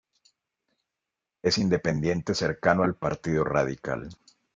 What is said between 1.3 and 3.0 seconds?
Es independiente cercano al